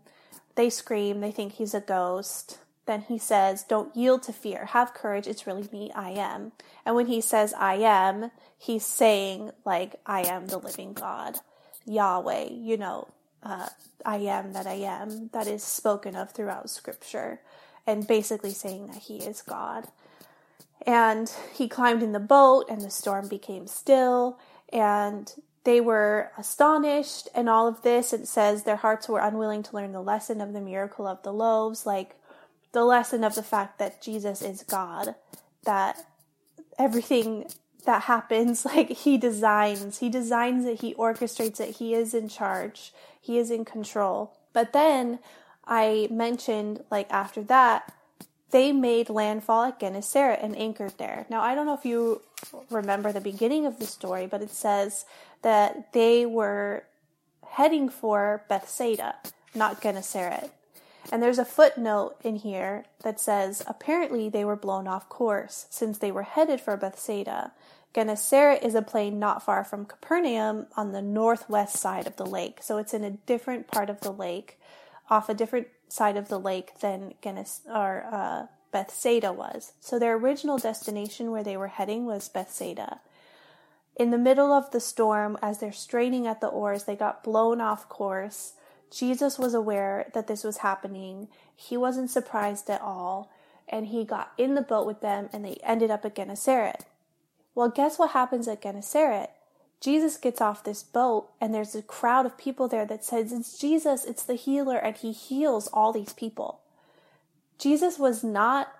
They 0.55 0.69
scream. 0.69 1.19
They 1.19 1.31
think 1.31 1.53
he's 1.53 1.73
a 1.73 1.81
ghost. 1.81 2.59
Then 2.85 3.01
he 3.01 3.17
says, 3.17 3.63
Don't 3.63 3.95
yield 3.95 4.23
to 4.23 4.33
fear. 4.33 4.65
Have 4.67 4.93
courage. 4.93 5.27
It's 5.27 5.45
really 5.45 5.67
me. 5.71 5.91
I 5.93 6.11
am. 6.11 6.53
And 6.85 6.95
when 6.95 7.07
he 7.07 7.19
says, 7.19 7.53
I 7.53 7.75
am, 7.75 8.31
he's 8.57 8.85
saying, 8.85 9.51
like, 9.65 9.99
I 10.05 10.21
am 10.21 10.47
the 10.47 10.57
living 10.57 10.93
God. 10.93 11.35
Yahweh, 11.85 12.49
you 12.51 12.77
know, 12.77 13.09
uh, 13.43 13.67
I 14.05 14.17
am 14.17 14.53
that 14.53 14.67
I 14.67 14.73
am, 14.73 15.29
that 15.33 15.47
is 15.47 15.63
spoken 15.63 16.15
of 16.15 16.31
throughout 16.31 16.69
scripture 16.69 17.39
and 17.87 18.05
basically 18.05 18.51
saying 18.51 18.87
that 18.87 19.03
he 19.03 19.17
is 19.17 19.41
God. 19.41 19.87
And 20.85 21.31
he 21.53 21.67
climbed 21.67 22.03
in 22.03 22.11
the 22.11 22.19
boat, 22.19 22.65
and 22.69 22.81
the 22.81 22.89
storm 22.89 23.27
became 23.27 23.65
still, 23.65 24.37
and 24.71 25.33
they 25.63 25.81
were 25.81 26.31
astonished, 26.37 27.29
and 27.33 27.49
all 27.49 27.67
of 27.67 27.81
this. 27.81 28.13
It 28.13 28.27
says 28.27 28.63
their 28.63 28.75
hearts 28.75 29.09
were 29.09 29.19
unwilling 29.19 29.63
to 29.63 29.75
learn 29.75 29.93
the 29.93 30.01
lesson 30.01 30.41
of 30.41 30.53
the 30.53 30.61
miracle 30.61 31.07
of 31.07 31.23
the 31.23 31.33
loaves, 31.33 31.85
like 31.85 32.15
the 32.73 32.83
lesson 32.83 33.23
of 33.23 33.35
the 33.35 33.43
fact 33.43 33.79
that 33.79 34.01
Jesus 34.01 34.41
is 34.41 34.63
God, 34.63 35.15
that 35.63 36.05
everything 36.77 37.47
that 37.85 38.03
happens, 38.03 38.65
like 38.65 38.89
he 38.89 39.17
designs, 39.17 39.99
he 39.99 40.09
designs 40.09 40.65
it, 40.65 40.81
he 40.81 40.93
orchestrates 40.93 41.59
it, 41.59 41.77
he 41.77 41.93
is 41.93 42.13
in 42.13 42.29
charge, 42.29 42.93
he 43.19 43.39
is 43.39 43.49
in 43.49 43.65
control. 43.65 44.37
But 44.53 44.73
then 44.73 45.19
I 45.67 46.07
mentioned, 46.09 46.83
like, 46.89 47.11
after 47.11 47.43
that, 47.43 47.93
they 48.51 48.71
made 48.71 49.09
landfall 49.09 49.65
at 49.65 49.79
Gennesaret 49.79 50.39
and 50.41 50.57
anchored 50.57 50.97
there. 50.97 51.25
Now, 51.29 51.41
I 51.41 51.53
don't 51.53 51.65
know 51.65 51.73
if 51.73 51.85
you 51.85 52.21
remember 52.69 53.11
the 53.11 53.19
beginning 53.19 53.65
of 53.65 53.77
the 53.77 53.85
story, 53.85 54.25
but 54.25 54.41
it 54.41 54.51
says 54.51 55.05
that 55.41 55.91
they 55.91 56.25
were 56.25 56.83
heading 57.45 57.89
for 57.89 58.43
Bethsaida, 58.47 59.15
not 59.53 59.81
Gennesaret. 59.81 60.51
And 61.11 61.23
there's 61.23 61.39
a 61.39 61.45
footnote 61.45 62.15
in 62.23 62.35
here 62.35 62.85
that 63.03 63.19
says 63.19 63.63
apparently 63.67 64.29
they 64.29 64.45
were 64.45 64.55
blown 64.55 64.87
off 64.87 65.09
course 65.09 65.65
since 65.69 65.97
they 65.97 66.11
were 66.11 66.23
headed 66.23 66.59
for 66.59 66.75
Bethsaida. 66.77 67.51
Gennesaret 67.93 68.61
is 68.63 68.75
a 68.75 68.81
plain 68.81 69.17
not 69.17 69.43
far 69.43 69.63
from 69.63 69.85
Capernaum 69.85 70.67
on 70.75 70.91
the 70.91 71.01
northwest 71.01 71.77
side 71.77 72.07
of 72.07 72.17
the 72.17 72.25
lake, 72.25 72.59
so 72.61 72.77
it's 72.77 72.93
in 72.93 73.03
a 73.03 73.11
different 73.11 73.67
part 73.67 73.89
of 73.89 74.01
the 74.01 74.11
lake 74.11 74.59
off 75.09 75.29
a 75.29 75.33
different 75.33 75.67
side 75.87 76.17
of 76.17 76.27
the 76.27 76.39
lake 76.39 76.79
than 76.79 77.13
Gennes- 77.21 77.61
or 77.67 78.05
uh, 78.11 78.47
Bethsaida 78.71 79.31
was. 79.31 79.73
So 79.79 79.97
their 79.97 80.15
original 80.15 80.57
destination 80.57 81.31
where 81.31 81.43
they 81.43 81.57
were 81.57 81.67
heading 81.67 82.05
was 82.05 82.29
Bethsaida. 82.29 82.99
In 83.95 84.11
the 84.11 84.17
middle 84.17 84.51
of 84.51 84.71
the 84.71 84.79
storm, 84.79 85.37
as 85.41 85.59
they're 85.59 85.71
straining 85.71 86.27
at 86.27 86.41
the 86.41 86.47
oars, 86.47 86.83
they 86.83 86.95
got 86.95 87.23
blown 87.23 87.59
off 87.59 87.89
course. 87.89 88.53
Jesus 88.91 89.39
was 89.39 89.53
aware 89.53 90.11
that 90.13 90.27
this 90.27 90.43
was 90.43 90.57
happening. 90.57 91.29
He 91.55 91.75
wasn't 91.75 92.11
surprised 92.11 92.69
at 92.69 92.81
all. 92.81 93.31
And 93.67 93.87
he 93.87 94.05
got 94.05 94.31
in 94.37 94.55
the 94.55 94.61
boat 94.61 94.85
with 94.85 95.01
them 95.01 95.29
and 95.33 95.43
they 95.43 95.57
ended 95.63 95.89
up 95.91 96.05
at 96.05 96.15
Gennesaret. 96.15 96.85
Well, 97.55 97.69
guess 97.69 97.97
what 97.97 98.11
happens 98.11 98.47
at 98.47 98.61
Gennesaret? 98.61 99.31
Jesus 99.79 100.17
gets 100.17 100.41
off 100.41 100.63
this 100.63 100.83
boat 100.83 101.29
and 101.39 101.53
there's 101.53 101.75
a 101.75 101.81
crowd 101.81 102.25
of 102.25 102.37
people 102.37 102.67
there 102.67 102.85
that 102.85 103.05
says, 103.05 103.31
It's 103.31 103.57
Jesus, 103.57 104.05
it's 104.05 104.23
the 104.23 104.33
healer, 104.33 104.77
and 104.77 104.95
he 104.95 105.11
heals 105.11 105.67
all 105.67 105.93
these 105.93 106.13
people. 106.13 106.61
Jesus 107.59 107.99
was 107.99 108.23
not 108.23 108.71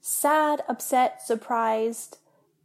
sad, 0.00 0.62
upset, 0.68 1.22
surprised 1.22 2.18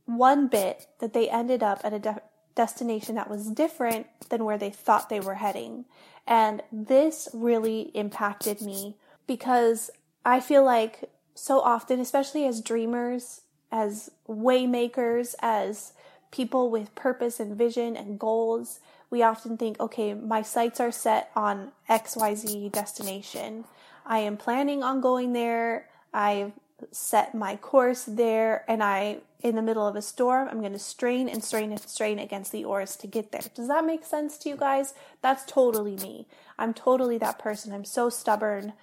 one 0.05 0.47
bit 0.47 0.87
that 0.99 1.13
they 1.13 1.29
ended 1.29 1.61
up 1.61 1.81
at 1.83 1.93
a 1.93 1.99
de- 1.99 2.21
destination 2.55 3.15
that 3.15 3.29
was 3.29 3.51
different 3.51 4.07
than 4.29 4.43
where 4.43 4.57
they 4.57 4.69
thought 4.69 5.09
they 5.09 5.19
were 5.19 5.35
heading. 5.35 5.85
And 6.27 6.61
this 6.71 7.29
really 7.33 7.91
impacted 7.93 8.61
me 8.61 8.95
because 9.27 9.89
I 10.25 10.39
feel 10.39 10.63
like 10.63 11.09
so 11.35 11.61
often, 11.61 11.99
especially 11.99 12.45
as 12.45 12.61
dreamers, 12.61 13.41
as 13.71 14.11
waymakers, 14.27 15.35
as 15.41 15.93
people 16.31 16.69
with 16.69 16.93
purpose 16.95 17.39
and 17.39 17.57
vision 17.57 17.95
and 17.97 18.19
goals, 18.19 18.79
we 19.09 19.23
often 19.23 19.57
think, 19.57 19.79
okay, 19.79 20.13
my 20.13 20.41
sights 20.41 20.79
are 20.79 20.91
set 20.91 21.31
on 21.35 21.71
XYZ 21.89 22.71
destination. 22.71 23.65
I 24.05 24.19
am 24.19 24.37
planning 24.37 24.83
on 24.83 25.01
going 25.01 25.33
there. 25.33 25.87
I've 26.13 26.53
set 26.91 27.35
my 27.35 27.55
course 27.55 28.03
there 28.03 28.63
and 28.67 28.83
I, 28.83 29.17
in 29.41 29.55
the 29.55 29.61
middle 29.61 29.87
of 29.87 29.95
a 29.95 30.01
storm, 30.01 30.47
I'm 30.47 30.59
going 30.59 30.73
to 30.73 30.79
strain 30.79 31.27
and 31.27 31.43
strain 31.43 31.71
and 31.71 31.79
strain 31.79 32.19
against 32.19 32.51
the 32.51 32.65
oars 32.65 32.95
to 32.97 33.07
get 33.07 33.31
there. 33.31 33.41
Does 33.53 33.67
that 33.67 33.85
make 33.85 34.05
sense 34.05 34.37
to 34.39 34.49
you 34.49 34.55
guys? 34.55 34.93
That's 35.21 35.43
totally 35.45 35.95
me. 35.95 36.27
I'm 36.57 36.73
totally 36.73 37.17
that 37.17 37.39
person. 37.39 37.73
I'm 37.73 37.85
so 37.85 38.09
stubborn. 38.09 38.73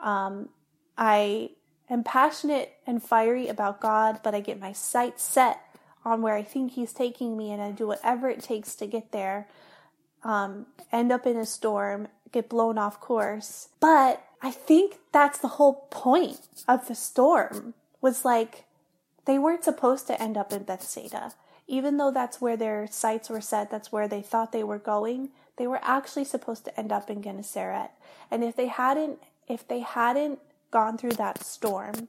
Um, 0.00 0.50
I 0.98 1.50
am 1.88 2.02
passionate 2.02 2.74
and 2.86 3.02
fiery 3.02 3.48
about 3.48 3.80
God, 3.80 4.20
but 4.22 4.34
I 4.34 4.40
get 4.40 4.60
my 4.60 4.72
sights 4.72 5.22
set 5.24 5.60
on 6.06 6.22
where 6.22 6.34
I 6.34 6.42
think 6.42 6.72
He's 6.72 6.92
taking 6.92 7.36
me, 7.36 7.50
and 7.50 7.60
I 7.60 7.72
do 7.72 7.86
whatever 7.86 8.30
it 8.30 8.42
takes 8.42 8.74
to 8.76 8.86
get 8.86 9.12
there. 9.12 9.48
Um, 10.22 10.66
end 10.92 11.12
up 11.12 11.26
in 11.26 11.36
a 11.36 11.44
storm, 11.44 12.08
get 12.32 12.48
blown 12.48 12.78
off 12.78 13.00
course. 13.00 13.68
But 13.80 14.24
I 14.40 14.50
think 14.50 14.96
that's 15.12 15.38
the 15.38 15.48
whole 15.48 15.86
point 15.90 16.40
of 16.66 16.88
the 16.88 16.94
storm 16.94 17.74
was 18.00 18.24
like 18.24 18.64
they 19.24 19.38
weren't 19.38 19.64
supposed 19.64 20.06
to 20.06 20.20
end 20.20 20.36
up 20.36 20.52
in 20.52 20.62
Bethsaida. 20.62 21.32
Even 21.66 21.96
though 21.96 22.12
that's 22.12 22.40
where 22.40 22.56
their 22.56 22.86
sights 22.86 23.28
were 23.28 23.40
set, 23.40 23.70
that's 23.70 23.90
where 23.90 24.06
they 24.06 24.22
thought 24.22 24.52
they 24.52 24.62
were 24.62 24.78
going, 24.78 25.30
they 25.56 25.66
were 25.66 25.80
actually 25.82 26.24
supposed 26.24 26.64
to 26.64 26.78
end 26.78 26.92
up 26.92 27.10
in 27.10 27.22
Gennesaret. 27.22 27.90
And 28.30 28.44
if 28.44 28.54
they 28.54 28.68
hadn't 28.68 29.18
if 29.48 29.66
they 29.66 29.80
hadn't 29.80 30.38
gone 30.70 30.98
through 30.98 31.12
that 31.12 31.44
storm, 31.44 32.08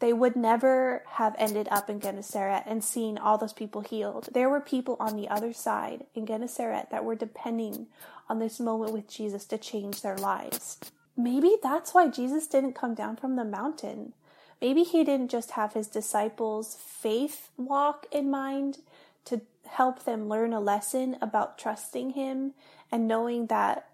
they 0.00 0.12
would 0.12 0.36
never 0.36 1.02
have 1.06 1.34
ended 1.38 1.68
up 1.70 1.88
in 1.88 2.00
Gennesaret 2.00 2.64
and 2.66 2.82
seen 2.82 3.16
all 3.16 3.38
those 3.38 3.52
people 3.52 3.80
healed. 3.80 4.28
There 4.32 4.50
were 4.50 4.60
people 4.60 4.96
on 5.00 5.16
the 5.16 5.28
other 5.28 5.52
side 5.52 6.06
in 6.14 6.26
Gennesaret 6.26 6.90
that 6.90 7.04
were 7.04 7.14
depending 7.14 7.86
on 8.28 8.38
this 8.38 8.58
moment 8.58 8.92
with 8.92 9.08
Jesus 9.08 9.44
to 9.46 9.58
change 9.58 10.02
their 10.02 10.16
lives. 10.16 10.78
Maybe 11.16 11.56
that's 11.62 11.94
why 11.94 12.08
Jesus 12.08 12.46
didn't 12.46 12.74
come 12.74 12.94
down 12.94 13.16
from 13.16 13.36
the 13.36 13.44
mountain. 13.44 14.14
Maybe 14.60 14.82
he 14.82 15.04
didn't 15.04 15.30
just 15.30 15.52
have 15.52 15.74
his 15.74 15.86
disciples' 15.86 16.76
faith 16.76 17.50
walk 17.56 18.06
in 18.10 18.30
mind 18.30 18.78
to 19.26 19.42
help 19.66 20.04
them 20.04 20.28
learn 20.28 20.52
a 20.52 20.60
lesson 20.60 21.16
about 21.20 21.58
trusting 21.58 22.10
him 22.10 22.54
and 22.90 23.08
knowing 23.08 23.46
that 23.46 23.88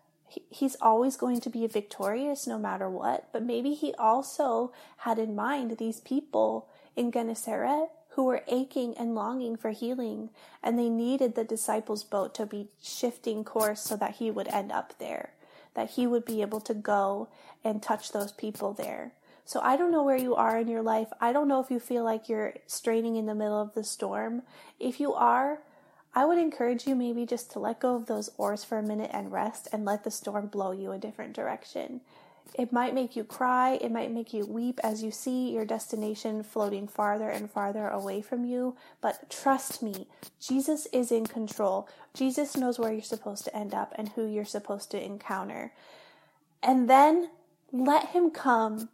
he's 0.51 0.77
always 0.81 1.17
going 1.17 1.41
to 1.41 1.51
be 1.51 1.67
victorious 1.67 2.47
no 2.47 2.59
matter 2.59 2.89
what. 2.89 3.29
But 3.33 3.43
maybe 3.43 3.75
he 3.75 3.95
also 3.95 4.73
had 4.99 5.19
in 5.19 5.35
mind 5.35 5.77
these 5.77 6.01
people 6.01 6.69
in 6.97 7.11
Gennesaret 7.11 7.89
who 8.11 8.25
were 8.25 8.43
aching 8.49 8.95
and 8.99 9.15
longing 9.15 9.57
for 9.57 9.71
healing, 9.71 10.31
and 10.63 10.79
they 10.79 10.89
needed 10.89 11.35
the 11.35 11.45
disciples' 11.45 12.03
boat 12.03 12.35
to 12.35 12.45
be 12.45 12.69
shifting 12.83 13.45
course 13.45 13.81
so 13.81 13.97
that 13.97 14.17
he 14.17 14.31
would 14.31 14.49
end 14.49 14.73
up 14.73 14.99
there, 14.99 15.31
that 15.75 15.91
he 15.91 16.07
would 16.07 16.25
be 16.25 16.43
able 16.43 16.61
to 16.61 16.75
go 16.75 17.29
and 17.63 17.83
touch 17.83 18.11
those 18.11 18.33
people 18.33 18.73
there. 18.73 19.13
So 19.45 19.61
I 19.61 19.77
don't 19.77 19.93
know 19.93 20.03
where 20.03 20.17
you 20.17 20.35
are 20.35 20.59
in 20.59 20.69
your 20.69 20.83
life. 20.83 21.09
I 21.21 21.33
don't 21.33 21.49
know 21.49 21.61
if 21.61 21.71
you 21.71 21.81
feel 21.81 22.05
like 22.05 22.29
you're 22.29 22.55
straining 22.67 23.17
in 23.17 23.27
the 23.27 23.35
middle 23.35 23.61
of 23.61 23.75
the 23.75 23.85
storm. 23.85 24.43
If 24.79 25.01
you 25.01 25.13
are, 25.15 25.61
I 26.15 26.25
would 26.25 26.39
encourage 26.39 26.87
you 26.87 26.95
maybe 26.95 27.25
just 27.25 27.53
to 27.53 27.59
let 27.61 27.81
go 27.81 27.95
of 27.95 28.07
those 28.07 28.31
oars 28.37 28.65
for 28.65 28.79
a 28.79 28.83
minute 28.83 29.11
and 29.13 29.31
rest 29.31 29.69
and 29.73 29.85
let 29.85 30.03
the 30.03 30.11
storm 30.11 30.47
blow 30.47 30.73
you 30.73 30.91
a 30.93 30.99
different 30.99 31.35
direction. 31.35 32.01
It 32.55 32.73
might 32.73 32.95
make 32.95 33.15
you 33.15 33.23
cry, 33.23 33.75
it 33.81 33.93
might 33.93 34.11
make 34.11 34.33
you 34.33 34.45
weep 34.45 34.81
as 34.83 35.05
you 35.05 35.13
see 35.13 35.53
your 35.53 35.65
destination 35.65 36.43
floating 36.43 36.89
farther 36.89 37.29
and 37.29 37.49
farther 37.49 37.87
away 37.87 38.23
from 38.23 38.45
you, 38.45 38.77
but 39.01 39.31
trust 39.31 39.83
me, 39.83 40.09
Jesus 40.41 40.87
is 40.93 41.13
in 41.13 41.27
control. 41.27 41.89
Jesus 42.13 42.57
knows 42.57 42.77
where 42.77 42.93
you're 42.93 43.03
supposed 43.03 43.45
to 43.45 43.57
end 43.57 43.73
up 43.73 43.93
and 43.97 44.11
who 44.11 44.27
you're 44.27 44.45
supposed 44.45 44.91
to 44.91 45.03
encounter. 45.03 45.73
And 46.61 46.91
then 46.91 47.31
let 47.73 48.09
him 48.09 48.31
come. 48.33 48.89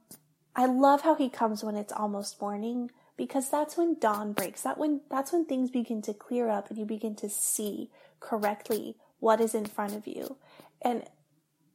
I 0.54 0.66
love 0.66 1.02
how 1.02 1.14
he 1.14 1.30
comes 1.30 1.64
when 1.64 1.76
it's 1.76 1.92
almost 1.92 2.40
morning 2.42 2.90
because 3.16 3.50
that's 3.50 3.76
when 3.76 3.98
dawn 3.98 4.32
breaks. 4.32 4.62
That 4.62 4.78
when 4.78 5.00
that's 5.10 5.32
when 5.32 5.44
things 5.44 5.70
begin 5.70 6.02
to 6.02 6.14
clear 6.14 6.48
up 6.48 6.68
and 6.68 6.78
you 6.78 6.84
begin 6.84 7.14
to 7.16 7.28
see 7.28 7.90
correctly 8.20 8.96
what 9.20 9.40
is 9.40 9.54
in 9.54 9.66
front 9.66 9.94
of 9.94 10.06
you. 10.06 10.36
And 10.82 11.04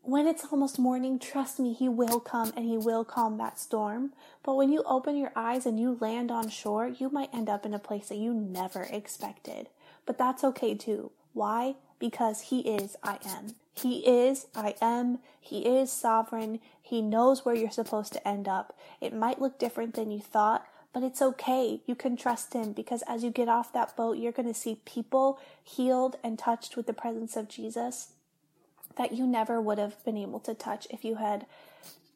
when 0.04 0.26
it's 0.26 0.46
almost 0.52 0.80
morning, 0.80 1.20
trust 1.20 1.60
me, 1.60 1.74
he 1.74 1.88
will 1.88 2.20
come 2.20 2.52
and 2.56 2.66
he 2.66 2.78
will 2.78 3.06
calm 3.06 3.38
that 3.38 3.60
storm. 3.60 4.14
But 4.44 4.56
when 4.56 4.72
you 4.72 4.84
open 4.86 5.16
your 5.16 5.32
eyes 5.36 5.66
and 5.66 5.80
you 5.80 5.98
land 6.02 6.32
on 6.32 6.50
shore, 6.50 6.88
you 6.88 7.10
might 7.10 7.34
end 7.34 7.50
up 7.50 7.66
in 7.66 7.74
a 7.74 7.80
place 7.80 8.10
that 8.10 8.18
you 8.18 8.34
never 8.34 8.84
expected. 8.84 9.70
But 10.06 10.18
that's 10.18 10.44
okay 10.44 10.74
too. 10.74 11.12
Why? 11.34 11.76
Because 12.00 12.42
he 12.42 12.62
is 12.62 12.96
I 13.04 13.20
am. 13.26 13.56
He 13.74 14.00
is 14.00 14.48
I 14.56 14.76
am. 14.82 15.20
He 15.40 15.66
is 15.66 15.92
sovereign. 15.92 16.60
He 16.82 17.02
knows 17.02 17.46
where 17.46 17.56
you're 17.56 17.72
supposed 17.72 18.12
to 18.14 18.28
end 18.28 18.48
up. 18.48 18.78
It 19.00 19.14
might 19.14 19.40
look 19.40 19.60
different 19.60 19.94
than 19.94 20.12
you 20.12 20.20
thought, 20.20 20.66
but 20.94 21.04
it's 21.04 21.22
okay. 21.22 21.82
You 21.86 21.96
can 21.96 22.18
trust 22.18 22.54
him 22.54 22.74
because 22.74 23.04
as 23.08 23.24
you 23.24 23.32
get 23.32 23.48
off 23.48 23.74
that 23.74 23.96
boat, 23.96 24.18
you're 24.18 24.32
going 24.32 24.48
to 24.48 24.54
see 24.54 24.82
people 24.86 25.40
healed 25.64 26.18
and 26.24 26.38
touched 26.38 26.76
with 26.76 26.88
the 26.88 26.94
presence 26.94 27.36
of 27.36 27.48
Jesus 27.48 28.14
that 28.98 29.14
you 29.14 29.26
never 29.26 29.62
would 29.62 29.78
have 29.78 30.04
been 30.04 30.18
able 30.18 30.40
to 30.42 30.54
touch 30.54 30.88
if 30.90 31.06
you 31.06 31.16
had 31.16 31.46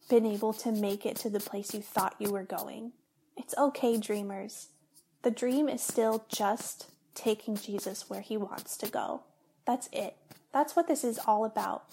been 0.10 0.26
able 0.26 0.54
to 0.54 0.72
make 0.72 1.06
it 1.06 1.16
to 1.16 1.30
the 1.30 1.40
place 1.40 1.74
you 1.74 1.82
thought 1.82 2.16
you 2.20 2.30
were 2.30 2.44
going. 2.44 2.92
It's 3.38 3.58
okay, 3.58 3.98
dreamers. 3.98 4.68
The 5.24 5.32
dream 5.32 5.68
is 5.68 5.82
still 5.82 6.26
just 6.30 6.88
taking 7.16 7.56
Jesus 7.56 8.10
where 8.10 8.22
he 8.22 8.38
wants 8.38 8.78
to 8.78 8.90
go. 8.90 9.22
That's 9.66 9.90
it. 9.92 10.16
That's 10.54 10.76
what 10.76 10.88
this 10.88 11.04
is 11.04 11.20
all 11.26 11.46
about. 11.46 11.86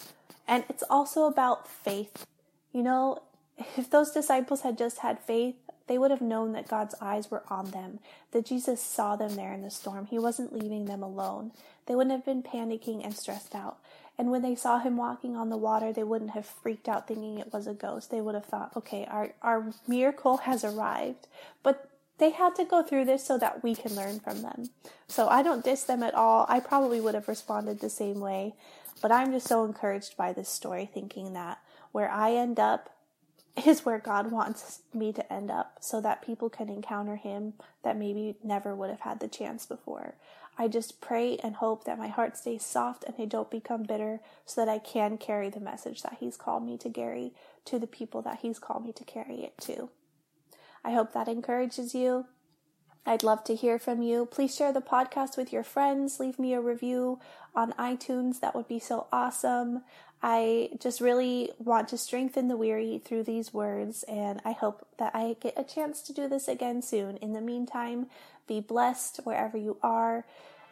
And 0.47 0.65
it's 0.69 0.85
also 0.91 1.25
about 1.25 1.69
faith. 1.69 2.27
You 2.73 2.83
know, 2.83 3.23
if 3.77 3.89
those 3.89 4.11
disciples 4.11 4.63
had 4.63 4.77
just 4.77 4.99
had 4.99 5.19
faith, 5.21 5.57
they 5.87 5.99
would 5.99 6.11
have 6.11 6.21
known 6.21 6.53
that 6.53 6.69
God's 6.69 6.95
eyes 7.01 7.31
were 7.31 7.43
on 7.49 7.71
them, 7.71 7.99
that 8.33 8.47
Jesus 8.47 8.81
saw 8.81 9.17
them 9.17 9.37
there 9.37 9.53
in 9.53 9.63
the 9.63 9.71
storm. 9.71 10.07
He 10.07 10.19
wasn't 10.19 10.53
leaving 10.53 10.87
them 10.87 11.03
alone. 11.03 11.53
They 11.87 11.95
wouldn't 11.95 12.15
have 12.15 12.25
been 12.25 12.43
panicking 12.43 13.05
and 13.05 13.15
stressed 13.17 13.55
out. 13.55 13.79
And 14.19 14.31
when 14.31 14.43
they 14.43 14.55
saw 14.55 14.79
him 14.79 14.97
walking 14.97 15.37
on 15.37 15.49
the 15.49 15.57
water, 15.57 15.93
they 15.93 16.05
wouldn't 16.05 16.33
have 16.33 16.47
freaked 16.47 16.89
out 16.89 17.09
thinking 17.09 17.39
it 17.39 17.53
was 17.53 17.67
a 17.67 17.75
ghost. 17.75 18.11
They 18.11 18.21
would 18.21 18.35
have 18.35 18.45
thought, 18.45 18.77
okay, 18.77 19.07
our, 19.11 19.33
our 19.43 19.73
miracle 19.89 20.39
has 20.39 20.65
arrived. 20.65 21.27
But 21.63 21.89
they 22.19 22.31
had 22.31 22.55
to 22.57 22.65
go 22.65 22.83
through 22.83 23.07
this 23.07 23.25
so 23.25 23.39
that 23.39 23.63
we 23.63 23.75
can 23.75 23.97
learn 23.97 24.21
from 24.21 24.43
them. 24.43 24.71
So 25.09 25.29
I 25.29 25.43
don't 25.43 25.65
diss 25.65 25.85
them 25.85 26.03
at 26.03 26.15
all. 26.15 26.47
I 26.49 26.61
probably 26.61 27.01
would 27.01 27.15
have 27.15 27.27
responded 27.27 27.81
the 27.81 27.91
same 27.91 28.21
way. 28.21 28.55
But 29.01 29.11
I'm 29.11 29.33
just 29.33 29.49
so 29.49 29.65
encouraged 29.65 30.17
by 30.17 30.33
this 30.33 30.49
story, 30.49 30.89
thinking 30.93 31.33
that 31.33 31.59
where 31.91 32.11
I 32.11 32.35
end 32.35 32.61
up 32.61 32.91
is 33.67 33.85
where 33.85 33.99
God 33.99 34.31
wants 34.31 34.81
me 34.95 35.13
to 35.13 35.33
end 35.33 35.51
up 35.51 35.77
so 35.81 36.01
that 36.01 36.25
people 36.25 36.49
can 36.49 36.69
encounter 36.69 37.17
Him 37.17 37.55
that 37.83 37.99
maybe 37.99 38.37
never 38.43 38.75
would 38.75 38.91
have 38.91 39.01
had 39.01 39.21
the 39.21 39.29
chance 39.29 39.67
before. 39.67 40.15
I 40.59 40.69
just 40.69 41.01
pray 41.01 41.39
and 41.39 41.57
hope 41.57 41.85
that 41.85 41.99
my 41.99 42.09
heart 42.09 42.37
stays 42.37 42.65
soft 42.65 43.05
and 43.05 43.15
I 43.19 43.25
don't 43.25 43.51
become 43.51 43.85
bitter 43.85 44.21
so 44.45 44.65
that 44.65 44.71
I 44.71 44.79
can 44.79 45.17
carry 45.17 45.49
the 45.51 45.61
message 45.61 46.03
that 46.03 46.19
He's 46.21 46.37
called 46.37 46.65
me 46.65 46.77
to 46.79 46.91
carry 46.91 47.33
to 47.67 47.79
the 47.79 47.87
people 47.87 48.23
that 48.23 48.41
He's 48.41 48.59
called 48.59 48.85
me 48.85 48.93
to 48.93 49.05
carry 49.05 49.43
it 49.43 49.57
to. 49.63 49.91
I 50.85 50.93
hope 50.93 51.13
that 51.13 51.29
encourages 51.29 51.95
you. 51.95 52.27
I'd 53.05 53.23
love 53.23 53.43
to 53.45 53.55
hear 53.55 53.79
from 53.79 54.03
you. 54.03 54.27
Please 54.27 54.55
share 54.55 54.73
the 54.73 54.81
podcast 54.81 55.37
with 55.37 55.53
your 55.53 55.65
friends. 55.65 56.21
Leave 56.21 56.39
me 56.39 56.55
a 56.55 56.61
review 56.61 57.19
on 57.55 57.73
iTunes. 57.73 58.41
That 58.41 58.55
would 58.55 58.69
be 58.69 58.79
so 58.79 59.07
awesome. 59.13 59.83
I 60.23 60.71
just 60.79 61.01
really 61.01 61.51
want 61.59 61.89
to 61.89 61.99
strengthen 61.99 62.47
the 62.47 62.57
weary 62.57 63.03
through 63.05 63.25
these 63.25 63.53
words, 63.53 64.05
and 64.05 64.41
I 64.45 64.53
hope 64.53 64.87
that 64.99 65.17
I 65.17 65.35
get 65.41 65.55
a 65.57 65.65
chance 65.65 66.01
to 66.03 66.13
do 66.13 66.29
this 66.29 66.47
again 66.47 66.81
soon. 66.81 67.17
In 67.17 67.33
the 67.33 67.41
meantime, 67.41 68.07
be 68.47 68.61
blessed 68.61 69.21
wherever 69.25 69.59
you 69.59 69.79
are, 69.83 70.25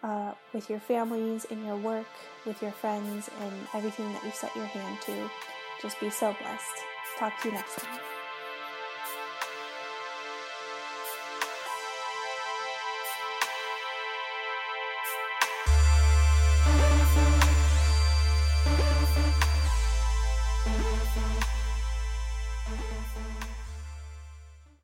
uh, 0.05 0.35
with 0.53 0.71
your 0.71 0.79
families, 0.79 1.47
in 1.47 1.65
your 1.67 1.77
work, 1.77 2.07
with 2.47 2.63
your 2.63 2.71
friends, 2.71 3.29
and 3.41 3.53
everything 3.75 4.13
that 4.13 4.25
you 4.25 4.31
set 4.31 4.55
your 4.55 4.67
hand 4.67 4.99
to. 5.03 5.29
Just 5.83 5.99
be 5.99 6.11
so 6.11 6.35
blessed. 6.41 6.85
Talk 7.19 7.33
to 7.41 7.49
you 7.49 7.55
next 7.55 7.81
time. 7.81 8.20